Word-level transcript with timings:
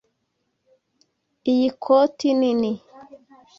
Iyi 1.51 1.67
koti 1.83 2.29
nini. 2.39 2.71